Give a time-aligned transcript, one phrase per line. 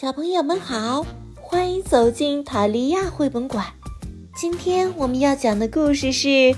[0.00, 1.04] 小朋友们好，
[1.42, 3.66] 欢迎走进塔利亚绘本馆。
[4.34, 6.28] 今天我们要讲的故事是《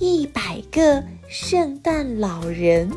[0.00, 2.90] 一百个圣诞老人》。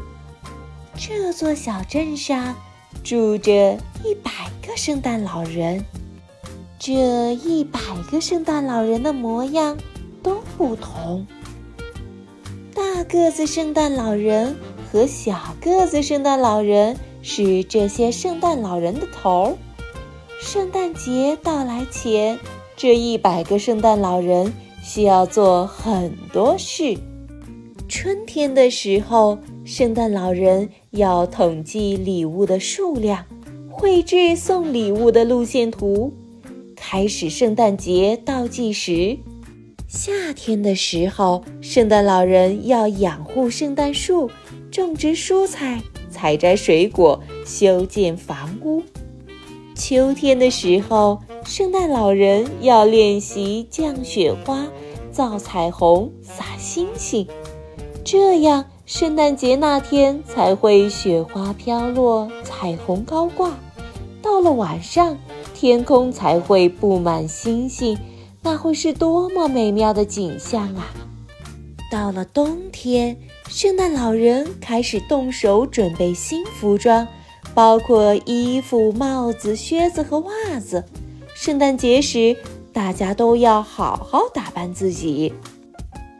[0.96, 2.56] 这座小镇上
[3.04, 4.32] 住着一百
[4.68, 5.86] 个圣诞老人，
[6.80, 7.80] 这一百
[8.12, 9.78] 个圣诞老人的模样
[10.23, 11.28] 都不同。
[12.73, 14.55] 大个子圣诞老人
[14.91, 19.57] 和小个子圣诞老人是这些圣诞老人的头儿。
[20.39, 22.37] 圣诞节到来前，
[22.75, 26.97] 这一百个圣诞老人需要做很多事。
[27.87, 33.25] 春天的时候，圣诞老人要统计礼物的数量，
[33.69, 36.14] 绘制送礼物的路线图，
[36.75, 39.17] 开始圣诞节倒计时。
[39.88, 44.30] 夏天的时候，圣诞老人要养护圣诞树，
[44.72, 48.81] 种植蔬菜，采摘水果，修建房屋。
[49.86, 54.66] 秋天的时候，圣诞老人要练习降雪花、
[55.11, 57.27] 造彩虹、撒星星，
[58.02, 63.58] 这样圣诞节那天才会雪花飘落、彩虹高挂。
[64.21, 65.17] 到了晚上，
[65.53, 67.97] 天空才会布满星星，
[68.41, 70.93] 那会是多么美妙的景象啊！
[71.91, 73.17] 到了冬天，
[73.49, 77.05] 圣诞老人开始动手准备新服装。
[77.53, 80.83] 包括衣服、帽子、靴子和袜子。
[81.35, 82.35] 圣诞节时，
[82.71, 85.33] 大家都要好好打扮自己。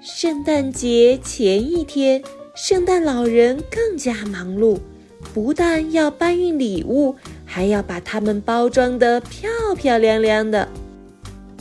[0.02, 2.22] 圣诞节前一天，
[2.56, 4.78] 圣诞老人更加忙碌，
[5.34, 10.68] 不但要搬运礼物，还要把它们包装得漂漂亮亮的。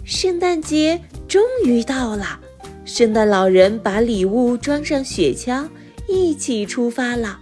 [0.05, 2.41] 圣诞节终于到了，
[2.85, 5.69] 圣诞老人把礼物装上雪橇，
[6.09, 7.39] 一起出发了。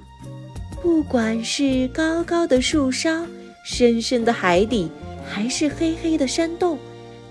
[0.82, 3.26] 不管是高高的树梢、
[3.64, 4.90] 深深的海底，
[5.28, 6.78] 还是黑黑的山洞，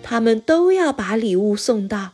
[0.03, 2.11] 他们都要把礼物送到。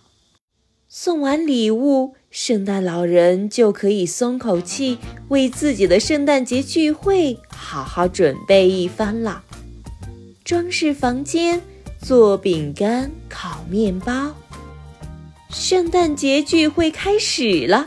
[0.88, 4.98] 送完礼物，圣诞老人就可以松口气，
[5.28, 9.44] 为自己的圣诞节聚会好好准备一番了。
[10.46, 11.62] 装饰房间，
[12.02, 14.34] 做饼干、烤面包。
[15.50, 17.86] 圣诞节聚会开始了。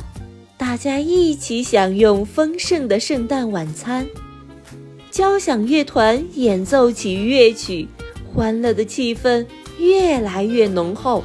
[0.69, 4.07] 大家一起享用丰盛的圣诞晚餐，
[5.11, 7.89] 交响乐团演奏起乐曲，
[8.31, 9.47] 欢乐的气氛
[9.79, 11.25] 越来越浓厚。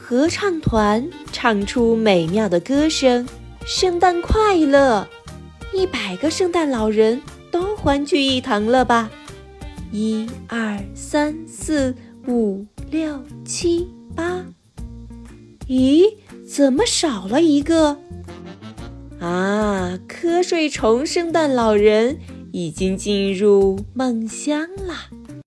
[0.00, 3.26] 合唱团唱出美妙的歌声，
[3.66, 5.08] 圣诞快乐！
[5.74, 7.20] 一百个圣诞老人
[7.50, 9.10] 都欢聚一堂了吧？
[9.90, 11.92] 一二三四
[12.28, 14.46] 五六七八，
[15.66, 16.04] 咦，
[16.46, 17.98] 怎么少了一个？
[19.20, 19.98] 啊！
[20.08, 22.18] 瞌睡虫圣诞老人
[22.52, 25.19] 已经进入梦乡了。